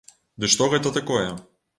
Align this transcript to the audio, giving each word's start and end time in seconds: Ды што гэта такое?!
Ды 0.43 0.47
што 0.53 0.67
гэта 0.71 0.93
такое?! 0.95 1.27